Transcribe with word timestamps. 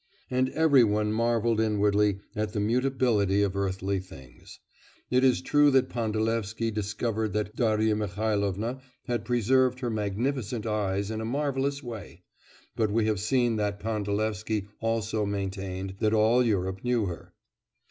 And 0.31 0.49
every 0.49 0.83
one 0.83 1.11
marvelled 1.13 1.59
inwardly 1.59 2.21
at 2.35 2.53
the 2.53 2.59
mutability 2.59 3.43
of 3.43 3.55
earthly 3.55 3.99
things. 3.99 4.59
It 5.11 5.23
is 5.23 5.43
true 5.43 5.69
that 5.69 5.89
Pandalevsky 5.89 6.71
discovered 6.71 7.33
that 7.33 7.55
Darya 7.55 7.95
Mihailovna 7.95 8.81
had 9.05 9.25
preserved 9.25 9.79
her 9.81 9.91
magnificent 9.91 10.65
eyes 10.65 11.11
in 11.11 11.21
a 11.21 11.23
marvellous 11.25 11.83
way; 11.83 12.23
but 12.75 12.89
we 12.89 13.05
have 13.05 13.19
seen 13.19 13.57
that 13.57 13.79
Pandalevsky 13.79 14.65
also 14.79 15.23
maintained 15.23 15.93
that 15.99 16.15
all 16.15 16.43
Europe 16.43 16.83
knew 16.83 17.05
her. 17.05 17.35